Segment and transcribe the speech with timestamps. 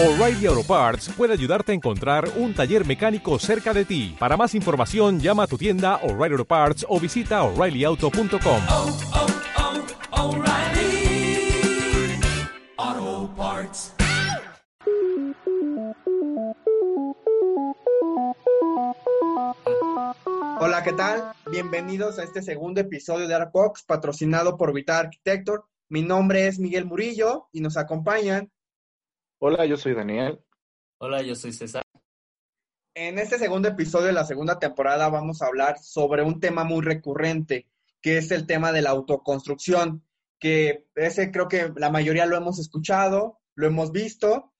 [0.00, 4.14] O'Reilly Auto Parts puede ayudarte a encontrar un taller mecánico cerca de ti.
[4.16, 8.62] Para más información, llama a tu tienda O'Reilly Auto Parts o visita oreillyauto.com.
[8.68, 8.98] oh,
[10.12, 11.50] oh, O'Reilly
[12.76, 13.94] Auto Parts.
[20.60, 21.32] Hola, ¿qué tal?
[21.50, 25.62] Bienvenidos a este segundo episodio de Artbox, patrocinado por Vital Architecture.
[25.88, 28.52] Mi nombre es Miguel Murillo y nos acompañan
[29.40, 30.40] Hola, yo soy Daniel.
[30.98, 31.84] Hola, yo soy César.
[32.92, 36.84] En este segundo episodio de la segunda temporada vamos a hablar sobre un tema muy
[36.84, 37.68] recurrente,
[38.02, 40.04] que es el tema de la autoconstrucción,
[40.40, 44.52] que ese creo que la mayoría lo hemos escuchado, lo hemos visto,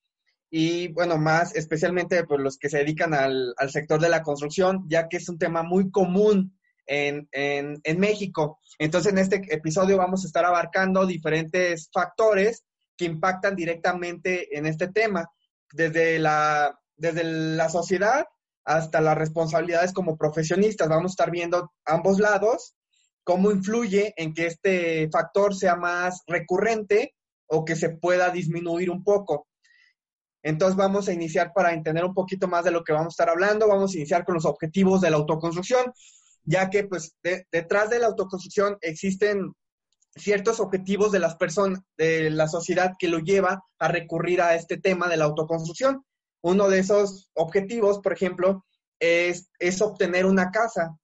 [0.48, 4.84] y bueno, más especialmente por los que se dedican al, al sector de la construcción,
[4.88, 6.56] ya que es un tema muy común
[6.87, 8.60] en, en, en México.
[8.79, 12.65] Entonces, en este episodio vamos a estar abarcando diferentes factores
[12.98, 15.30] que impactan directamente en este tema,
[15.73, 18.27] desde la, desde la sociedad
[18.65, 20.88] hasta las responsabilidades como profesionistas.
[20.88, 22.74] Vamos a estar viendo ambos lados,
[23.24, 27.15] cómo influye en que este factor sea más recurrente
[27.46, 29.46] o que se pueda disminuir un poco.
[30.43, 33.29] Entonces vamos a iniciar para entender un poquito más de lo que vamos a estar
[33.30, 35.93] hablando, vamos a iniciar con los objetivos de la autoconstrucción,
[36.45, 39.52] ya que pues de, detrás de la autoconstrucción existen
[40.14, 44.78] ciertos objetivos de las personas, de la sociedad que lo lleva a recurrir a este
[44.78, 46.04] tema de la autoconstrucción.
[46.42, 48.65] Uno de esos objetivos, por ejemplo,
[48.98, 49.48] es,
[49.80, 50.96] obtener una casa,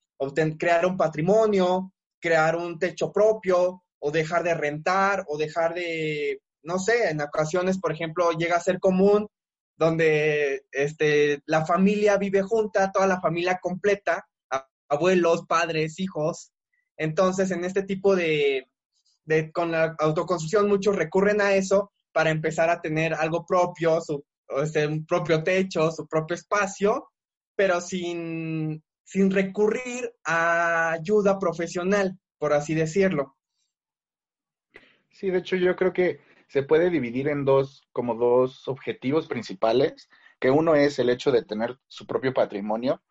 [0.58, 6.78] crear un patrimonio, crear un techo propio, o dejar de rentar, o dejar de, no
[6.78, 9.28] sé, en ocasiones, por ejemplo, llega a ser común
[9.76, 14.26] donde este, la familia vive junta, toda la familia completa,
[14.88, 16.52] abuelos, padres, hijos.
[16.96, 18.68] Entonces, en este tipo de,
[19.24, 24.24] de, con la autoconstrucción muchos recurren a eso para empezar a tener algo propio, su,
[24.62, 27.08] este, un propio techo, su propio espacio,
[27.56, 33.36] pero sin, sin recurrir a ayuda profesional, por así decirlo.
[35.10, 40.08] Sí, de hecho yo creo que se puede dividir en dos, como dos objetivos principales,
[40.40, 43.02] que uno es el hecho de tener su propio patrimonio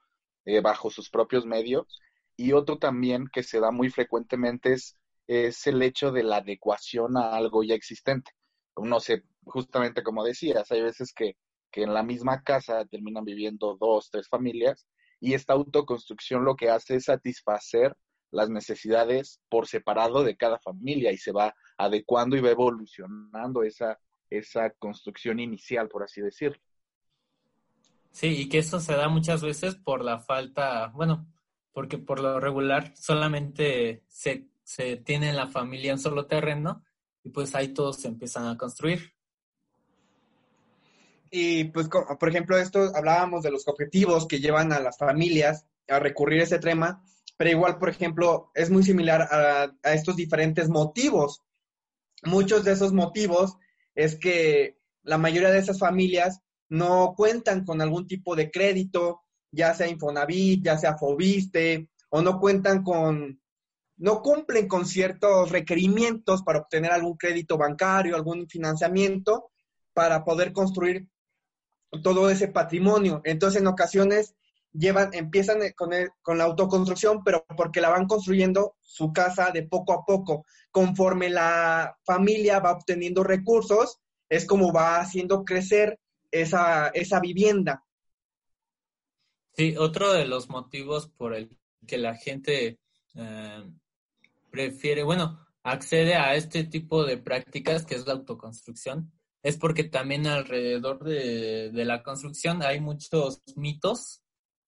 [0.45, 2.01] eh, bajo sus propios medios,
[2.35, 4.97] y otro también que se da muy frecuentemente es
[5.27, 8.31] es el hecho de la adecuación a algo ya existente.
[8.75, 11.37] No sé, justamente como decías, hay veces que,
[11.71, 14.87] que en la misma casa terminan viviendo dos, tres familias
[15.19, 17.95] y esta autoconstrucción lo que hace es satisfacer
[18.31, 23.99] las necesidades por separado de cada familia y se va adecuando y va evolucionando esa,
[24.29, 26.59] esa construcción inicial, por así decirlo.
[28.11, 31.27] Sí, y que eso se da muchas veces por la falta, bueno,
[31.73, 36.83] porque por lo regular solamente se se tiene en la familia un solo terreno
[37.23, 39.13] y pues ahí todos se empiezan a construir.
[41.29, 45.99] Y pues, por ejemplo, esto hablábamos de los objetivos que llevan a las familias a
[45.99, 47.03] recurrir a ese tema,
[47.37, 51.43] pero igual, por ejemplo, es muy similar a, a estos diferentes motivos.
[52.23, 53.57] Muchos de esos motivos
[53.93, 56.39] es que la mayoría de esas familias
[56.69, 62.39] no cuentan con algún tipo de crédito, ya sea Infonavit, ya sea Fobiste, o no
[62.39, 63.42] cuentan con
[64.03, 69.49] no cumplen con ciertos requerimientos para obtener algún crédito bancario, algún financiamiento
[69.93, 71.07] para poder construir
[72.03, 73.21] todo ese patrimonio.
[73.23, 74.35] Entonces, en ocasiones
[74.73, 79.63] llevan, empiezan con, el, con la autoconstrucción, pero porque la van construyendo su casa de
[79.63, 80.45] poco a poco.
[80.69, 85.97] Conforme la familia va obteniendo recursos, es como va haciendo crecer
[86.29, 87.85] esa, esa vivienda.
[89.53, 92.79] Sí, otro de los motivos por el que la gente
[93.15, 93.63] eh,
[94.53, 100.27] prefiere, bueno, accede a este tipo de prácticas que es la autoconstrucción, es porque también
[100.27, 104.21] alrededor de, de la construcción hay muchos mitos,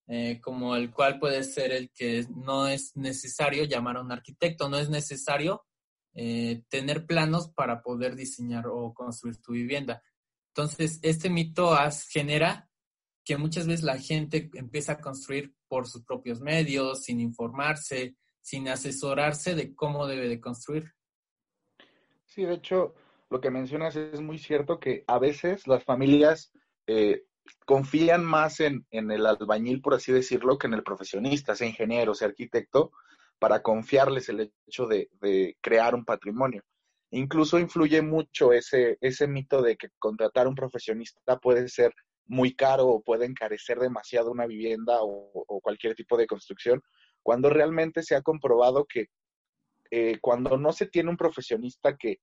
[0.07, 4.69] eh, como el cual puede ser el que no es necesario llamar a un arquitecto,
[4.69, 5.63] no es necesario
[6.15, 10.01] eh, tener planos para poder diseñar o construir tu vivienda.
[10.47, 11.77] Entonces, este mito
[12.09, 12.71] genera
[13.23, 18.15] que muchas veces la gente empieza a construir por sus propios medios, sin informarse,
[18.45, 20.93] sin asesorarse de cómo debe de construir.
[22.25, 22.93] Sí, de hecho,
[23.31, 26.53] lo que mencionas es muy cierto que a veces las familias
[26.85, 27.23] eh,
[27.65, 32.27] confían más en, el albañil, por así decirlo, que en el profesionista, sea ingeniero, sea
[32.27, 32.91] arquitecto,
[33.39, 35.09] para confiarles el hecho de,
[35.59, 36.61] crear un patrimonio.
[37.09, 41.95] Incluso influye mucho ese, ese mito de que contratar un profesionista puede ser
[42.27, 46.83] muy caro o puede encarecer demasiado una vivienda o cualquier tipo de construcción,
[47.25, 49.07] cuando realmente se ha comprobado que
[49.89, 52.19] eh, cuando no se tiene un profesionista que,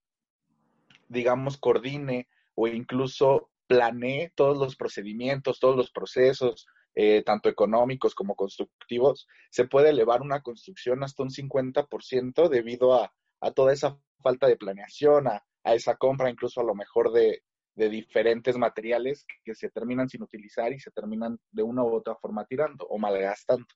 [1.09, 8.37] digamos, coordine o incluso planee todos los procedimientos, todos los procesos, eh, tanto económicos como
[8.37, 13.13] constructivos, se puede elevar una construcción hasta un 50% debido a,
[13.57, 17.43] toda esa falta de planeación, a, esa compra incluso a lo mejor de,
[17.75, 22.45] diferentes materiales que se terminan sin utilizar y se terminan de una u otra forma
[22.45, 23.67] tirando o malgastando.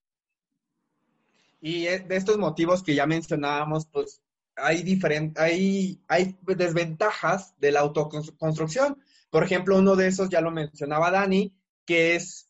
[1.61, 4.23] Y de estos motivos que ya mencionábamos, pues
[4.56, 8.99] hay, diferentes, hay, hay desventajas de la autoconstrucción.
[9.31, 11.55] Por ejemplo, uno de esos ya lo mencionaba Dani,
[11.85, 12.47] que es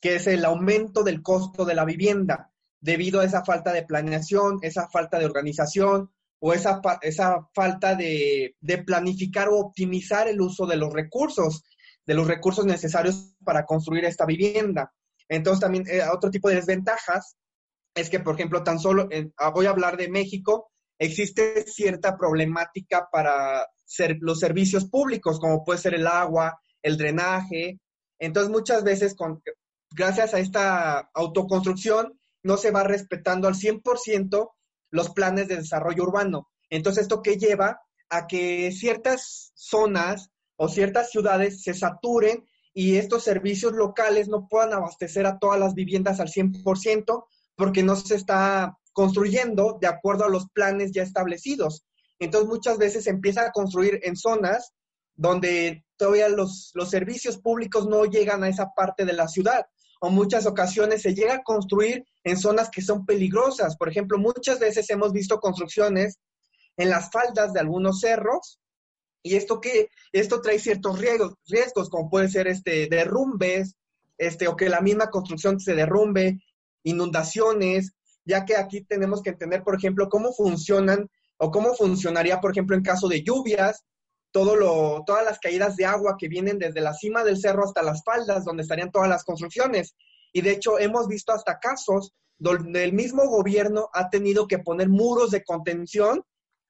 [0.00, 4.58] que es el aumento del costo de la vivienda debido a esa falta de planeación,
[4.62, 10.76] esa falta de organización o esa, esa falta de, planificar o optimizar el uso de
[10.76, 11.62] los recursos,
[12.06, 14.92] de los recursos necesarios para construir esta vivienda.
[15.28, 17.36] Entonces también eh, otro tipo de desventajas
[17.94, 23.08] es que, por ejemplo, tan solo, ah, voy a hablar de México, existe cierta problemática
[23.10, 27.80] para ser, los servicios públicos, como puede ser el agua, el drenaje.
[28.18, 29.42] Entonces, muchas veces con,
[29.90, 34.50] gracias a esta autoconstrucción, no se va respetando al 100%
[34.90, 36.48] los planes de desarrollo urbano.
[36.70, 37.80] Entonces, ¿esto qué lleva?
[38.08, 44.72] A que ciertas zonas o ciertas ciudades se saturen y estos servicios locales no puedan
[44.72, 47.24] abastecer a todas las viviendas al 100%
[47.60, 51.84] porque no se está construyendo de acuerdo a los planes ya establecidos.
[52.18, 54.72] Entonces, muchas veces se empieza a construir en zonas
[55.14, 59.66] donde todavía los, los servicios públicos no llegan a esa parte de la ciudad
[60.00, 63.76] o muchas ocasiones se llega a construir en zonas que son peligrosas.
[63.76, 66.18] Por ejemplo, muchas veces hemos visto construcciones
[66.78, 68.58] en las faldas de algunos cerros
[69.22, 73.76] y esto que esto trae ciertos riesgos, riesgos como puede ser este derrumbes,
[74.16, 76.40] este o que la misma construcción se derrumbe,
[76.82, 77.92] inundaciones,
[78.24, 82.76] ya que aquí tenemos que entender, por ejemplo, cómo funcionan o cómo funcionaría, por ejemplo,
[82.76, 83.84] en caso de lluvias,
[84.32, 87.82] todo lo, todas las caídas de agua que vienen desde la cima del cerro hasta
[87.82, 89.94] las faldas, donde estarían todas las construcciones.
[90.32, 94.88] Y de hecho hemos visto hasta casos donde el mismo gobierno ha tenido que poner
[94.88, 96.22] muros de contención.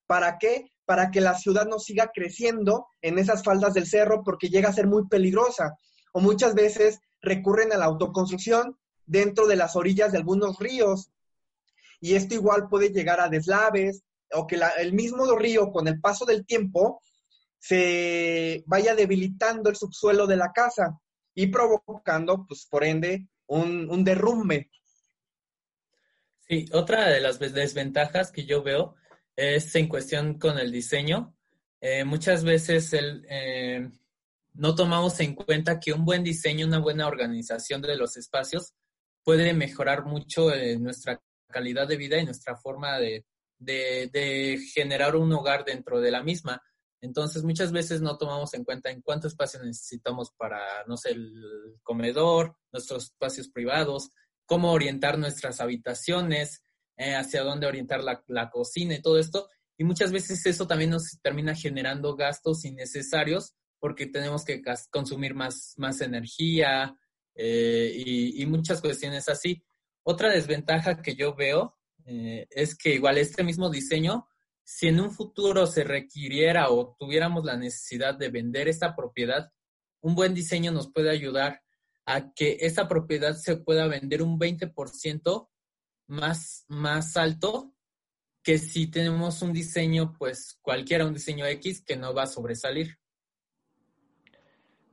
[0.06, 0.72] ¿Para qué?
[0.86, 4.74] Para que la ciudad no siga creciendo en esas faldas del cerro porque llega a
[4.74, 5.76] ser muy peligrosa.
[6.12, 8.76] O muchas veces recurren a la autoconstrucción
[9.10, 11.10] dentro de las orillas de algunos ríos.
[12.00, 16.24] Y esto igual puede llegar a deslaves o que el mismo río con el paso
[16.24, 17.02] del tiempo
[17.58, 20.98] se vaya debilitando el subsuelo de la casa
[21.34, 24.70] y provocando, pues por ende, un, derrumbe.
[26.46, 28.94] Sí, otra de las desventajas que yo veo
[29.34, 31.34] es en cuestión con el diseño.
[31.80, 33.90] Eh, muchas veces eh,
[34.54, 38.74] no tomamos en cuenta que un buen diseño, una buena organización de los espacios
[39.24, 43.24] puede mejorar mucho eh, nuestra calidad de vida y nuestra forma de,
[43.58, 46.62] de, generar un hogar dentro de la misma.
[47.02, 51.78] Entonces, muchas veces no tomamos en cuenta en cuánto espacio necesitamos para, no sé, el
[51.82, 54.10] comedor, nuestros espacios privados,
[54.46, 56.62] cómo orientar nuestras habitaciones,
[56.96, 59.48] eh, hacia dónde orientar la, cocina y todo esto.
[59.78, 65.72] Y muchas veces eso también nos termina generando gastos innecesarios porque tenemos que consumir más,
[65.78, 66.94] más energía
[67.42, 69.62] eh, y, muchas cuestiones así.
[70.02, 74.26] Otra desventaja que yo veo eh, es que igual este mismo diseño
[74.62, 79.50] si en un futuro se requiriera o tuviéramos la necesidad de vender esta propiedad,
[80.00, 81.60] un buen diseño nos puede ayudar
[82.04, 85.48] a que esa propiedad se pueda vender un 20%
[86.06, 87.74] más, más alto
[88.44, 92.96] que si tenemos un diseño, pues cualquiera, un diseño X que no va a sobresalir.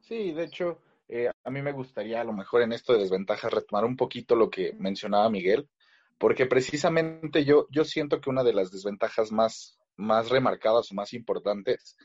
[0.01, 3.53] Sí, de hecho, eh, a mí me gustaría a lo mejor en esto de desventajas
[3.53, 5.69] retomar un poquito lo que mencionaba Miguel,
[6.17, 11.13] porque precisamente yo, yo siento que una de las desventajas más, más remarcadas o más
[11.13, 11.95] importantes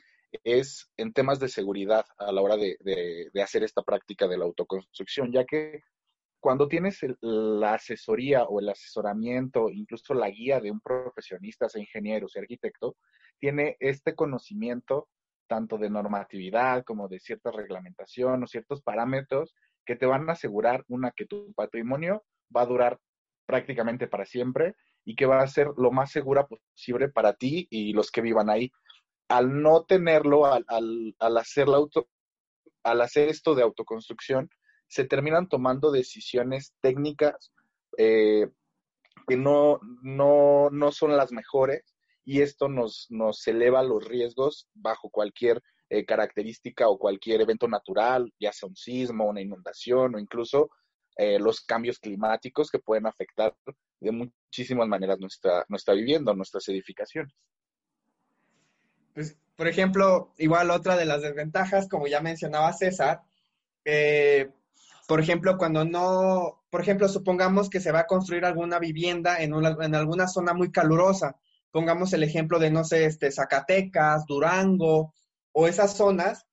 [0.45, 5.33] es en temas de seguridad a la hora de, hacer esta práctica de la autoconstrucción,
[5.33, 5.83] ya que
[6.41, 12.29] cuando tienes la asesoría o el asesoramiento, incluso la guía de un profesionista, sea ingeniero,
[12.29, 12.97] sea arquitecto,
[13.39, 15.09] tiene este conocimiento
[15.53, 19.55] tanto de normatividad como de cierta reglamentación o ciertos parámetros
[19.85, 22.25] que te van a asegurar, una, que tu patrimonio
[22.57, 22.99] va a durar
[23.45, 27.93] prácticamente para siempre y que va a ser lo más segura posible para ti y
[27.93, 28.73] los que vivan ahí.
[29.29, 30.65] Al no tenerlo, al,
[31.19, 32.09] al, hacer, la auto,
[32.83, 34.49] al hacer esto de autoconstrucción,
[34.89, 37.53] se terminan tomando decisiones técnicas
[37.99, 38.49] eh,
[39.29, 41.92] que no, no, no, son las mejores
[42.25, 48.33] y esto nos, nos eleva los riesgos bajo cualquier eh, característica o cualquier evento natural,
[48.39, 50.71] ya sea un sismo, una inundación o incluso
[51.17, 53.55] eh, los cambios climáticos que pueden afectar
[54.01, 57.35] de muchísimas maneras nuestra, nuestra vivienda, nuestras edificaciones.
[59.15, 63.23] Pues, por ejemplo, igual otra de las desventajas, como ya mencionaba César,
[63.85, 64.51] eh,
[65.07, 69.53] por ejemplo, cuando no, por ejemplo, supongamos que se va a construir alguna vivienda en,
[69.53, 71.37] una, en alguna zona muy calurosa.
[71.73, 75.13] Pongamos el ejemplo de, no sé, este, Zacatecas, Durango,
[75.53, 76.47] o esas zonas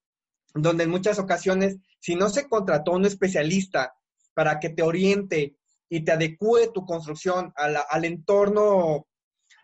[0.53, 3.93] donde en muchas ocasiones, si no se contrató un especialista
[4.33, 5.55] para que te oriente
[5.89, 9.05] y te adecue tu construcción al entorno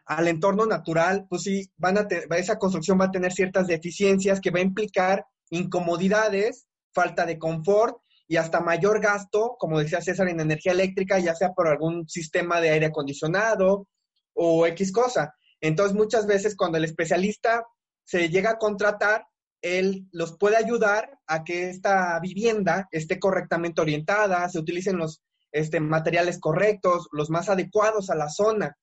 [0.07, 2.07] al entorno natural, pues sí, van a
[2.37, 7.97] esa construcción va a tener ciertas deficiencias que va a implicar incomodidades, falta de confort
[8.27, 12.61] y hasta mayor gasto, como decía César, en energía eléctrica, ya sea por algún sistema
[12.61, 13.87] de aire acondicionado
[14.33, 15.33] o X cosa.
[15.67, 17.65] Entonces, muchas veces cuando el especialista
[18.03, 19.25] se llega a contratar,
[19.63, 25.79] él los puede ayudar a que esta vivienda esté correctamente orientada, se utilicen los este,
[25.79, 28.77] materiales correctos, los más adecuados a la zona.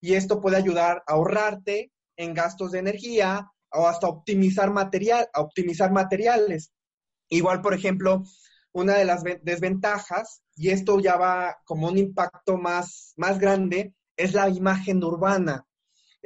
[0.00, 5.40] Y esto puede ayudar a ahorrarte en gastos de energía o hasta optimizar material, a
[5.40, 6.70] optimizar materiales.
[7.30, 8.22] Igual, por ejemplo,
[8.70, 14.34] una de las desventajas, y esto ya va como un impacto más, más grande, es
[14.34, 15.67] la imagen urbana.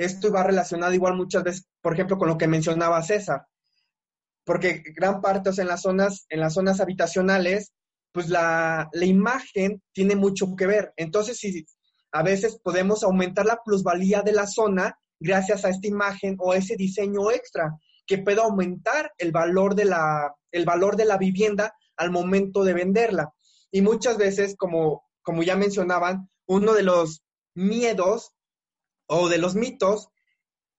[0.04, 3.46] Esto va relacionado igual muchas veces, por ejemplo, con lo que mencionaba César,
[4.44, 7.72] porque gran parte, o sea, en las zonas, en las zonas habitacionales,
[8.12, 10.92] pues la, la imagen tiene mucho que ver.
[10.96, 11.64] Entonces, si
[12.12, 16.76] a veces podemos aumentar la plusvalía de la zona gracias a esta imagen o ese
[16.76, 22.10] diseño extra que puede aumentar el valor de la, el valor de la vivienda al
[22.10, 23.32] momento de venderla.
[23.70, 27.22] Y muchas veces, como, como ya mencionaban, uno de los
[27.54, 28.32] miedos
[29.06, 30.08] o de los mitos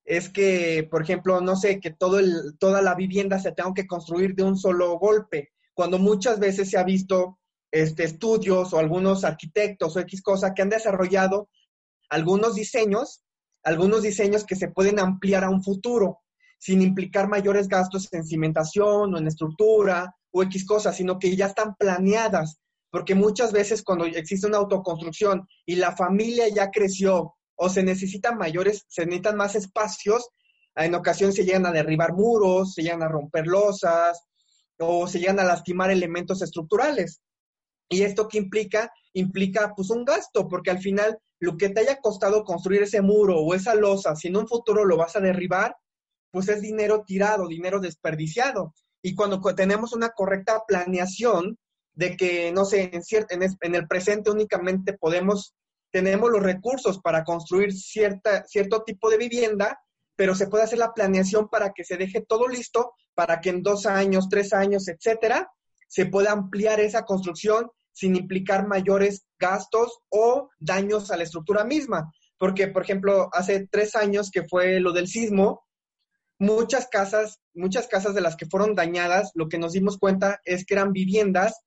[0.05, 3.87] es que, por ejemplo, no sé, que todo el, toda la vivienda se tenga que
[3.87, 7.39] construir de un solo golpe, cuando muchas veces se ha visto
[7.71, 11.49] este, estudios o algunos arquitectos o X cosa que han desarrollado
[12.09, 13.23] algunos diseños,
[13.63, 16.19] algunos diseños que se pueden ampliar a un futuro
[16.59, 21.47] sin implicar mayores gastos en cimentación o en estructura o X cosas, sino que ya
[21.47, 27.69] están planeadas, porque muchas veces cuando existe una autoconstrucción y la familia ya creció o
[27.69, 30.27] se necesitan mayores, se necesitan más espacios,
[30.75, 34.21] en ocasiones se llegan a derribar muros, se llegan a romper losas
[34.79, 37.21] o se llegan a lastimar elementos estructurales.
[37.87, 38.91] ¿Y esto qué implica?
[39.13, 43.39] Implica pues un gasto, porque al final lo que te haya costado construir ese muro
[43.39, 45.73] o esa losa, si en un futuro lo vas a derribar,
[46.31, 48.73] pues es dinero tirado, dinero desperdiciado.
[49.01, 51.57] Y cuando tenemos una correcta planeación
[51.93, 55.53] de que, no sé, en, en el presente únicamente podemos
[55.93, 59.79] tenemos los recursos para construir cierta, cierto tipo de vivienda,
[60.15, 63.61] pero se puede hacer la planeación para que se deje todo listo, para que en
[63.61, 65.51] dos años, tres años, etcétera,
[65.87, 72.11] se pueda ampliar esa construcción sin implicar mayores gastos o daños a la estructura misma.
[72.39, 75.63] Porque, por ejemplo, hace tres años que fue lo del sismo,
[76.39, 80.65] muchas casas, muchas casas de las que fueron dañadas, lo que nos dimos cuenta es
[80.65, 81.61] que eran viviendas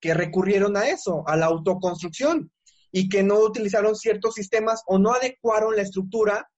[0.00, 2.52] que recurrieron a eso, a la autoconstrucción
[2.92, 6.48] y que no utilizaron ciertos sistemas o no adecuaron la estructura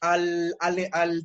[0.00, 0.56] al,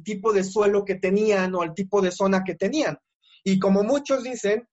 [0.04, 2.98] tipo de suelo que tenían o al tipo de zona que tenían.
[3.44, 4.68] Y como muchos dicen,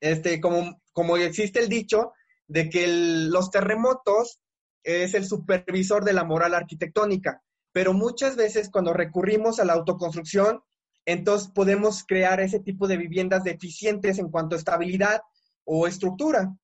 [0.00, 2.12] este, como, como existe el dicho
[2.48, 4.40] de que los terremotos
[4.82, 10.62] es el supervisor de la moral arquitectónica, pero muchas veces cuando recurrimos a la autoconstrucción,
[11.04, 15.20] entonces podemos crear ese tipo de viviendas deficientes en cuanto a estabilidad
[15.64, 16.54] o estructura.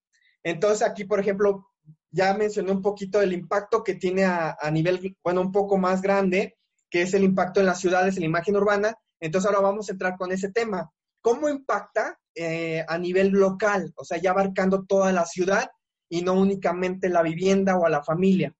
[0.42, 1.67] Entonces aquí, por ejemplo,
[2.10, 6.56] ya mencioné un poquito el impacto que tiene a, nivel, bueno, un poco más grande,
[6.90, 8.94] que es el impacto en las ciudades, en la imagen urbana.
[9.20, 10.90] Entonces ahora vamos a entrar con ese tema.
[11.20, 13.92] ¿Cómo impacta eh, a nivel local?
[13.96, 15.68] O sea, ya abarcando toda la ciudad
[16.08, 18.54] y no únicamente la vivienda o a la familia.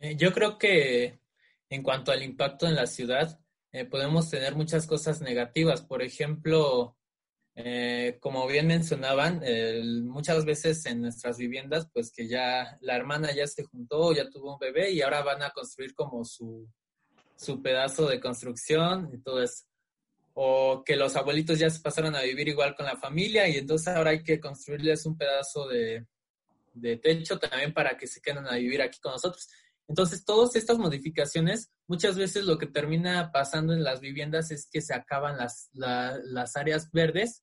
[0.00, 1.20] Eh, yo creo que
[1.70, 3.40] en cuanto al impacto en la ciudad,
[3.72, 5.82] eh, podemos tener muchas cosas negativas.
[5.82, 6.97] Por ejemplo,
[7.60, 9.42] eh, como bien mencionaban,
[10.04, 14.52] muchas veces en nuestras viviendas, pues que ya la hermana ya se juntó, ya tuvo
[14.52, 16.68] un bebé y ahora van a construir como su,
[17.34, 19.64] su pedazo de construcción y todo eso.
[20.34, 23.88] O que los abuelitos ya se pasaron a vivir igual con la familia y entonces
[23.88, 26.06] ahora hay que construirles un pedazo de,
[26.74, 29.48] de techo también para que se queden a vivir aquí con nosotros.
[29.88, 34.80] Entonces, todas estas modificaciones, muchas veces lo que termina pasando en las viviendas es que
[34.80, 37.42] se acaban las, las áreas verdes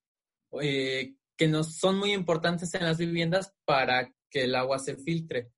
[0.61, 5.51] eh, que nos son muy importantes en las viviendas para que el agua se filtre.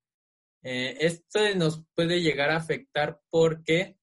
[0.62, 3.96] Eh, esto nos puede llegar a afectar porque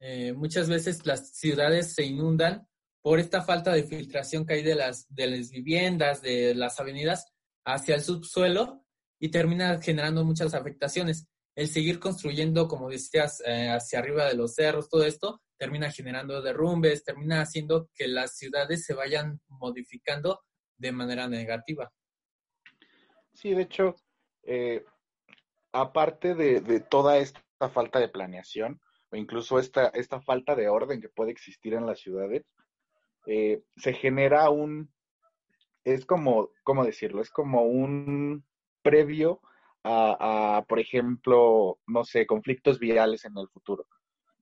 [0.00, 2.66] eh, muchas veces las ciudades se inundan
[3.02, 7.26] por esta falta de filtración que hay de las, de las viviendas, de las avenidas
[7.64, 8.84] hacia el subsuelo
[9.18, 11.26] y termina generando muchas afectaciones.
[11.54, 17.04] El seguir construyendo, como decías, hacia arriba de los cerros, todo esto, termina generando derrumbes,
[17.04, 20.40] termina haciendo que las ciudades se vayan modificando
[20.78, 21.92] de manera negativa.
[23.34, 23.94] Sí, de hecho,
[24.44, 24.82] eh,
[25.72, 27.42] aparte de, de, toda esta
[27.74, 32.00] falta de planeación, o incluso esta, esta falta de orden que puede existir en las
[32.00, 32.46] ciudades,
[33.26, 34.90] eh, se genera un,
[35.84, 37.20] es como, ¿cómo decirlo?
[37.20, 38.46] Es como un
[38.80, 39.42] previo
[39.82, 43.86] a, a, por ejemplo, no sé, conflictos viales en el futuro.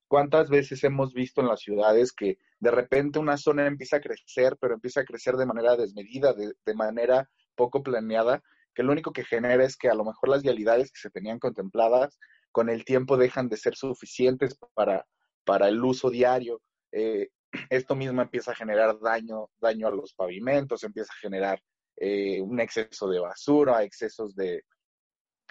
[0.08, 4.56] ¿Cuántas veces hemos visto en las ciudades que de repente una zona empieza a crecer,
[4.58, 8.42] pero empieza a crecer de manera desmedida, de, manera poco planeada,
[8.74, 11.38] que lo único que genera es que a lo mejor las vialidades que se tenían
[11.38, 12.18] contempladas
[12.52, 15.06] con el tiempo dejan de ser suficientes para,
[15.44, 16.62] para el uso diario.
[16.90, 17.28] Eh,
[17.68, 21.62] esto mismo empieza a generar daño, daño a los pavimentos, empieza a generar
[21.96, 24.64] eh, un exceso de basura, excesos de,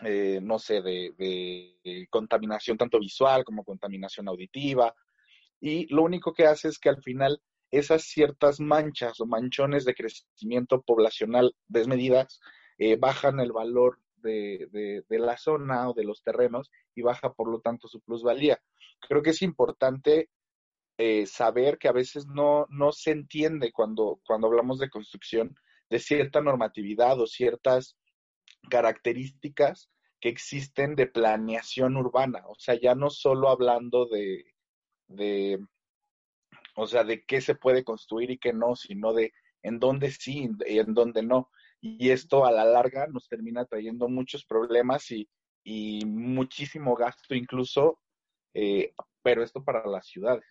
[0.03, 4.93] eh, no sé, de, de, contaminación tanto visual como contaminación auditiva.
[5.59, 9.95] Y lo único que hace es que al final esas ciertas manchas o manchones de
[9.95, 12.39] crecimiento poblacional desmedidas
[12.77, 17.49] eh, bajan el valor de, de, la zona o de los terrenos y baja por
[17.49, 18.59] lo tanto su plusvalía.
[19.07, 20.29] Creo que es importante
[20.97, 25.55] eh, saber que a veces no, no se entiende cuando, cuando hablamos de construcción
[25.89, 27.97] de cierta normatividad o ciertas
[28.69, 32.43] características que existen de planeación urbana.
[32.47, 34.45] O sea, ya no solo hablando de,
[35.07, 35.59] de,
[36.75, 39.33] o sea, de qué se puede construir y qué no, sino de
[39.63, 41.49] en dónde sí y en dónde no.
[41.81, 45.27] Y esto a la larga nos termina trayendo muchos problemas y,
[46.05, 47.99] muchísimo gasto incluso,
[48.53, 50.45] eh, pero esto para las ciudades.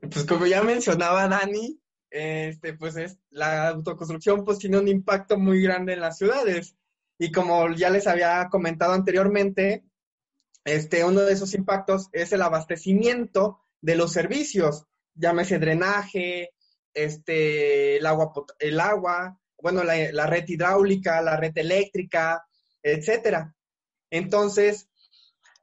[0.00, 1.80] Pues como ya mencionaba Dani,
[2.14, 6.76] este, pues es, la autoconstrucción pues tiene un impacto muy grande en las ciudades.
[7.18, 9.84] Y como ya les había comentado anteriormente,
[10.64, 16.50] este, uno de esos impactos es el abastecimiento de los servicios, llámese drenaje,
[16.94, 22.46] este, el agua, el agua bueno, la, la red hidráulica, la red eléctrica,
[22.82, 23.54] etcétera.
[24.10, 24.88] Entonces,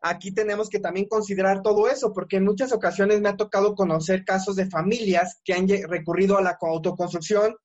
[0.01, 4.25] aquí tenemos que también considerar todo eso, porque en muchas ocasiones me ha tocado conocer
[4.25, 7.55] casos de familias que han recurrido a la autoconstrucción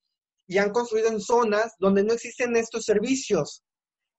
[0.47, 3.65] y han construido en zonas donde no existen estos servicios.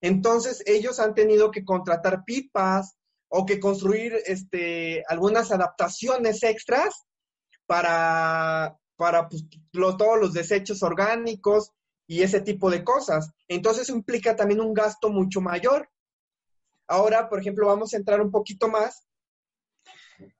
[0.01, 2.97] Entonces, ellos han tenido que contratar pipas
[3.29, 7.05] o que construir este, algunas adaptaciones extras
[7.65, 11.71] para, para pues, lo, todos los desechos orgánicos
[12.07, 13.31] y ese tipo de cosas.
[13.47, 15.89] Entonces, implica también un gasto mucho mayor.
[16.87, 19.07] Ahora, por ejemplo, vamos a entrar un poquito más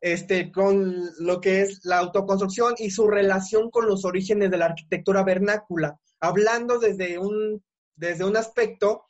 [0.01, 4.65] este, con lo que es la autoconstrucción y su relación con los orígenes de la
[4.65, 5.99] arquitectura vernácula.
[6.19, 7.63] Hablando desde un,
[7.95, 9.05] desde un aspecto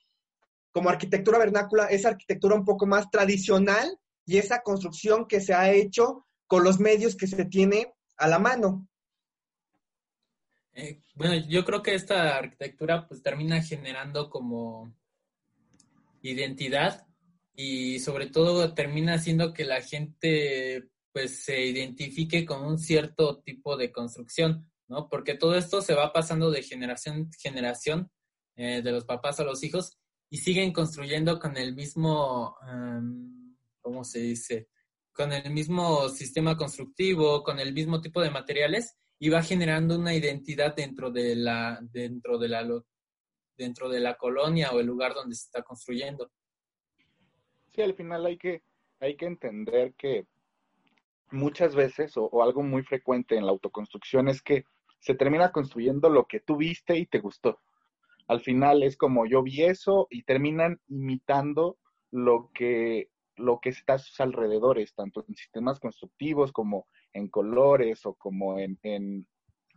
[0.72, 5.72] como arquitectura vernácula, es arquitectura un poco más tradicional y esa construcción que se ha
[5.72, 8.88] hecho con los medios que se tiene a la mano.
[10.74, 14.94] Eh, bueno, yo creo que esta arquitectura pues termina generando como
[16.22, 17.07] identidad
[17.60, 23.76] y sobre todo termina haciendo que la gente pues se identifique con un cierto tipo
[23.76, 25.10] de construcción, ¿no?
[25.10, 28.12] Porque todo esto se va pasando de generación en generación,
[28.56, 29.98] eh, de los papás a los hijos,
[30.30, 34.70] y siguen construyendo con el mismo, um, ¿cómo se dice?
[35.12, 40.14] Con el mismo sistema constructivo, con el mismo tipo de materiales, y va generando una
[40.14, 42.84] identidad dentro de la, dentro de la,
[43.58, 46.32] dentro de la colonia o el lugar donde se está construyendo.
[47.78, 48.64] Sí, al final hay que,
[49.00, 50.26] hay que entender que
[51.30, 54.66] muchas veces, o, algo muy frecuente en la autoconstrucción, es que
[55.00, 57.60] se termina construyendo lo que tú viste y te gustó.
[58.28, 61.78] Al final es como yo vi eso y terminan imitando
[62.10, 68.08] lo que, lo que está a sus alrededores, tanto en sistemas constructivos como en colores
[68.08, 69.28] o como en, en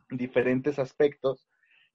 [0.08, 1.50] diferentes aspectos,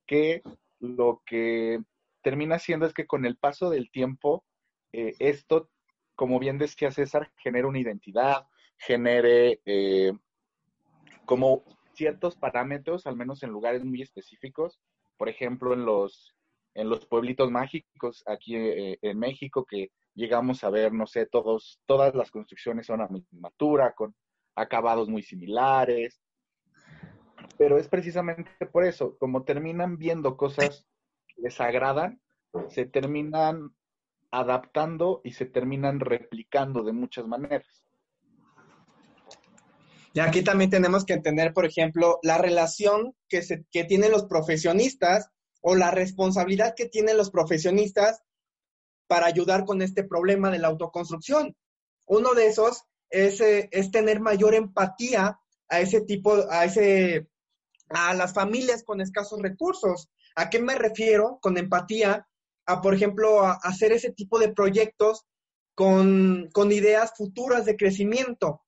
[0.05, 0.43] que
[0.79, 1.79] lo que
[2.21, 4.45] termina haciendo es que con el paso del tiempo,
[4.93, 5.71] eh, esto
[6.15, 8.47] como bien decía César, genera una identidad,
[8.77, 10.13] genere eh,
[11.25, 14.79] como ciertos parámetros, al menos en lugares muy específicos,
[15.17, 16.35] por ejemplo, en los,
[16.73, 21.79] en los pueblitos mágicos aquí eh, en México, que llegamos a ver, no sé, todos,
[21.85, 24.15] todas las construcciones son a misma altura, con
[24.55, 26.21] acabados muy similares,
[27.57, 30.85] pero es precisamente por eso, como terminan viendo cosas
[31.27, 32.21] que les agradan,
[32.69, 33.69] se terminan
[34.39, 37.85] adaptando y se terminan replicando de muchas maneras.
[40.13, 44.25] Y aquí también tenemos que entender, por ejemplo, la relación que, se, que tienen los
[44.25, 45.29] profesionistas
[45.61, 48.23] o la responsabilidad que tienen los profesionistas
[49.07, 51.55] para ayudar con este problema de la autoconstrucción.
[52.05, 57.27] Uno de esos es, eh, es tener mayor empatía a ese tipo, a ese,
[57.89, 60.09] a las familias con escasos recursos.
[60.35, 62.27] ¿A qué me refiero con empatía?
[62.65, 65.25] A, por ejemplo, a hacer ese tipo de proyectos
[65.75, 68.61] con, con ideas futuras de crecimiento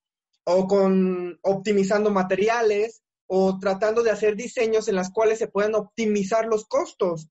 [0.44, 6.46] o con optimizando materiales o tratando de hacer diseños en las cuales se puedan optimizar
[6.46, 7.28] los costos,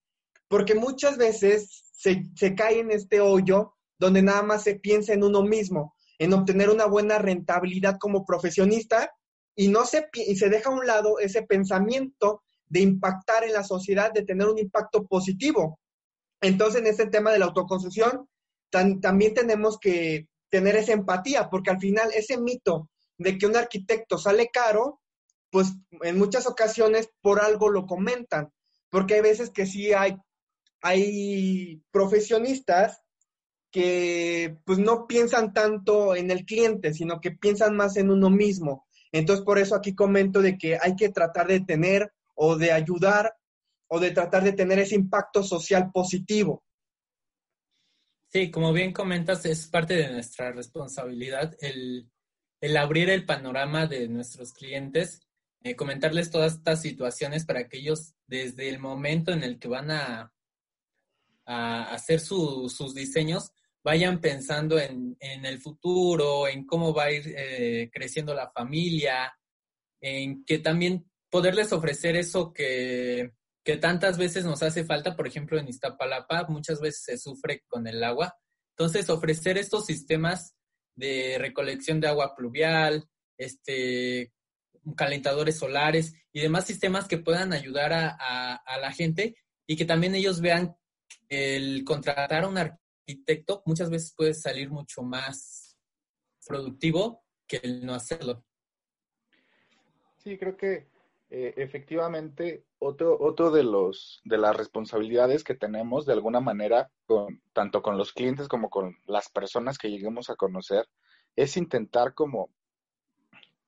[0.48, 5.24] porque muchas veces se, se cae en este hoyo donde nada más se piensa en
[5.24, 9.12] uno mismo, en obtener una buena rentabilidad como profesionista
[9.56, 13.64] y no se, y se deja a un lado ese pensamiento de impactar en la
[13.64, 15.80] sociedad, de tener un impacto positivo.
[16.42, 18.28] Entonces, en este tema de la autoconstrucción,
[18.70, 24.18] también tenemos que tener esa empatía, porque al final ese mito de que un arquitecto
[24.18, 25.02] sale caro,
[25.50, 28.52] pues en muchas ocasiones por algo lo comentan,
[28.90, 30.18] porque hay veces que sí hay,
[30.82, 33.02] hay profesionistas
[33.72, 38.88] que pues no piensan tanto en el cliente, sino que piensan más en uno mismo.
[39.12, 43.36] Entonces, por eso aquí comento de que hay que tratar de tener o de ayudar
[43.88, 46.64] o de tratar de tener ese impacto social positivo.
[48.30, 52.10] Sí, como bien comentas, es parte de nuestra responsabilidad el,
[52.78, 55.22] abrir el panorama de nuestros clientes,
[55.64, 59.92] eh, comentarles todas estas situaciones para que ellos, desde el momento en el que van
[59.92, 60.34] a,
[61.46, 63.52] a hacer sus diseños,
[63.84, 69.34] vayan pensando en, el futuro, en cómo va a ir eh, creciendo la familia,
[70.02, 73.32] en que también poderles ofrecer eso que,
[73.68, 77.86] que tantas veces nos hace falta, por ejemplo, en Iztapalapa, muchas veces se sufre con
[77.86, 78.34] el agua.
[78.78, 80.56] Entonces, ofrecer estos sistemas
[80.96, 84.32] de recolección de agua pluvial, este,
[84.96, 89.36] calentadores solares y demás sistemas que puedan ayudar a, la gente
[89.68, 90.78] y que también ellos vean
[91.28, 95.78] el contratar a un arquitecto muchas veces puede salir mucho más
[96.48, 98.46] productivo que el no hacerlo.
[100.24, 100.88] Sí, creo que
[101.30, 107.42] eh, efectivamente, otro, otro de los de las responsabilidades que tenemos de alguna manera, con,
[107.54, 110.88] tanto con los clientes como con las personas que lleguemos a conocer,
[111.36, 112.50] es intentar como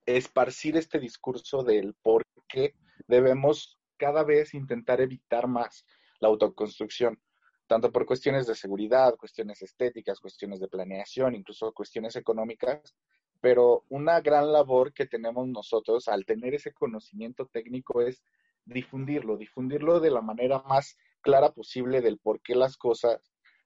[0.06, 2.74] esparcir este discurso del por qué
[3.06, 5.84] debemos cada vez intentar evitar más
[6.20, 7.20] la autoconstrucción,
[7.66, 12.94] tanto por cuestiones de seguridad, cuestiones estéticas, cuestiones de planeación, incluso cuestiones económicas,
[13.40, 18.22] pero una gran labor que tenemos nosotros al tener ese conocimiento técnico es
[18.64, 23.20] difundirlo, difundirlo de la manera más clara posible del por qué las cosas,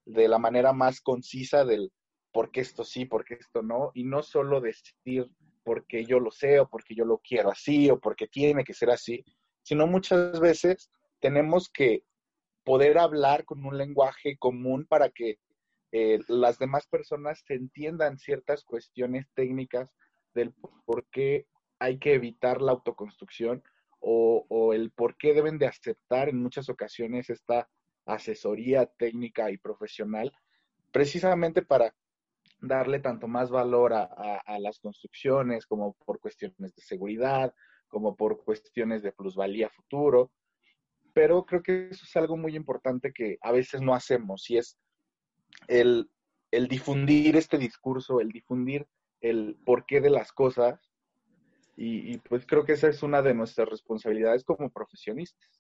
[0.05, 1.93] de la manera más concisa del
[2.33, 5.29] por qué esto sí, por qué esto no, y no solo decir
[5.63, 8.91] porque yo lo sé o porque yo lo quiero así o porque tiene que ser
[8.91, 9.25] así,
[9.63, 12.03] sino muchas veces tenemos que
[12.65, 15.39] poder hablar con un lenguaje común para que
[15.93, 19.89] eh, las demás personas entiendan ciertas cuestiones técnicas
[20.35, 20.53] del
[20.85, 21.47] por qué
[21.79, 23.63] hay que evitar la autoconstrucción
[24.07, 27.69] o, el por qué deben de aceptar en muchas ocasiones esta
[28.05, 30.33] asesoría técnica y profesional,
[30.93, 31.95] precisamente para
[32.61, 37.55] darle tanto más valor a, las construcciones como por cuestiones de seguridad,
[37.89, 40.31] como por cuestiones de plusvalía futuro.
[41.13, 44.79] Pero creo que eso es algo muy importante que a veces no hacemos y es
[45.69, 46.11] el,
[46.69, 48.87] difundir este discurso, el difundir
[49.21, 50.81] el porqué de las cosas.
[51.77, 55.51] Y, pues creo que esa es una de nuestras responsabilidades como profesionistas.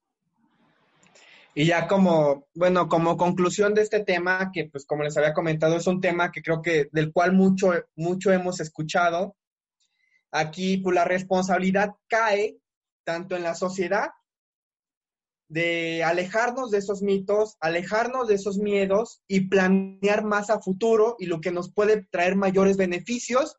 [1.57, 5.77] Y ya como, bueno, como conclusión de este tema, que pues como les había comentado,
[5.77, 9.37] es un tema que creo que del cual mucho, mucho hemos escuchado.
[10.31, 12.59] Aquí pues la responsabilidad cae
[13.05, 14.11] tanto en la sociedad
[15.49, 21.27] de alejarnos de esos mitos, alejarnos de esos miedos y planear más a futuro y
[21.27, 23.57] lo que nos puede traer mayores beneficios.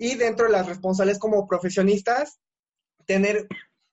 [0.00, 2.40] Y dentro de las responsables como profesionistas,
[3.04, 3.46] tener,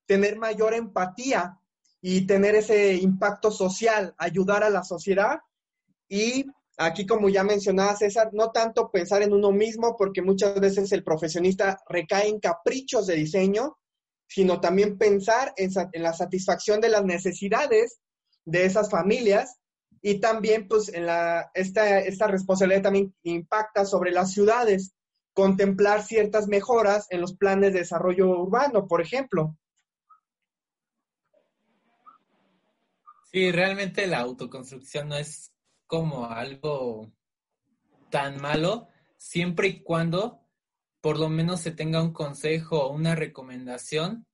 [0.05, 1.59] tener mayor empatía
[1.99, 5.39] y tener ese impacto social, ayudar a la sociedad.
[6.07, 6.45] Y
[6.77, 11.03] aquí, como ya mencionaba César, no tanto pensar en uno mismo, porque muchas veces el
[11.03, 13.77] profesionista recae en caprichos de diseño,
[14.29, 17.99] sino también pensar en, la satisfacción de las necesidades
[18.45, 19.57] de esas familias
[20.01, 24.93] y también pues en la, esta, esta responsabilidad también impacta sobre las ciudades,
[25.37, 29.55] contemplar ciertas mejoras en los planes de desarrollo urbano, por ejemplo.
[33.31, 35.53] Sí, realmente la autoconstrucción no es
[35.85, 37.11] como algo
[38.09, 40.41] tan malo, siempre y cuando
[41.01, 44.25] por lo menos se tenga un consejo o una recomendación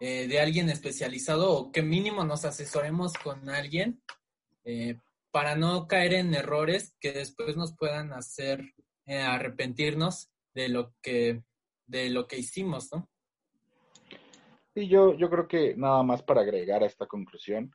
[0.00, 4.02] eh, de alguien especializado o que mínimo nos asesoremos con alguien
[4.64, 4.98] eh,
[5.30, 8.74] para no caer en errores que después nos puedan hacer
[9.06, 11.42] eh, arrepentirnos de lo que
[11.86, 13.08] de lo que hicimos, ¿no?
[14.74, 17.74] Y yo, yo creo que nada más para agregar a esta conclusión,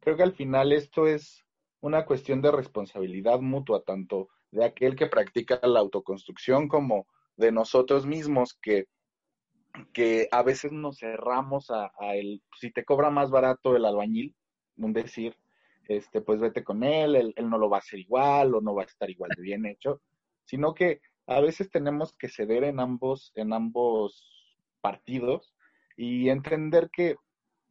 [0.00, 1.44] creo que al final esto es
[1.80, 8.06] una cuestión de responsabilidad mutua, tanto de aquel que practica la autoconstrucción como de nosotros
[8.06, 8.86] mismos que,
[9.92, 14.34] que a veces nos cerramos a, a, el, si te cobra más barato el albañil,
[14.78, 15.36] un decir,
[15.86, 18.74] este, pues vete con él, él, él no lo va a hacer igual o no
[18.74, 20.00] va a estar igual de bien hecho,
[20.44, 24.26] sino que a veces tenemos que ceder en ambos, en ambos
[24.80, 25.54] partidos
[25.96, 27.16] y entender que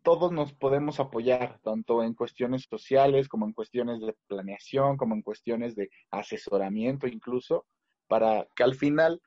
[0.04, 5.24] todos nos podemos apoyar, tanto en cuestiones sociales como en cuestiones de planeación, como en
[5.24, 7.66] cuestiones de asesoramiento incluso,
[8.08, 9.22] para que al final,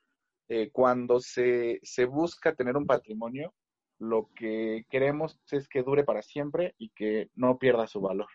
[0.48, 3.52] eh, cuando se, se busca tener un patrimonio,
[3.98, 8.28] lo que queremos es que dure para siempre y que no pierda su valor.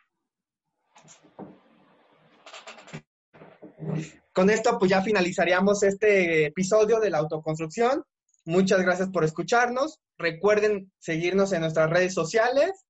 [4.36, 8.04] Con esto, pues ya finalizaríamos este episodio de la autoconstrucción.
[8.44, 10.02] Muchas gracias por escucharnos.
[10.18, 12.86] Recuerden seguirnos en nuestras redes sociales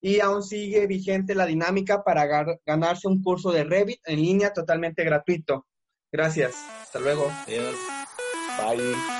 [0.00, 2.26] y aún sigue vigente la dinámica para
[2.64, 5.66] ganarse un curso de Revit en línea totalmente gratuito.
[6.10, 6.54] Gracias.
[6.80, 7.30] Hasta luego.
[7.46, 7.76] Adiós.
[8.58, 9.15] Bye.